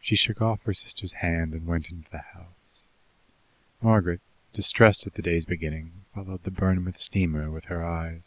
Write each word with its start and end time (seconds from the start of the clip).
She 0.00 0.16
shook 0.16 0.42
off 0.42 0.62
her 0.64 0.74
sister's 0.74 1.12
hand 1.12 1.52
and 1.54 1.68
went 1.68 1.88
into 1.92 2.10
the 2.10 2.18
house. 2.18 2.82
Margaret, 3.80 4.20
distressed 4.52 5.06
at 5.06 5.14
the 5.14 5.22
day's 5.22 5.44
beginning, 5.44 6.04
followed 6.12 6.42
the 6.42 6.50
Bournemouth 6.50 6.98
steamer 6.98 7.48
with 7.48 7.66
her 7.66 7.84
eyes. 7.86 8.24